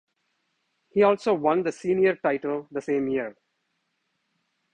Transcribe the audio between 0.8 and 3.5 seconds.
He also won the senior title the same year.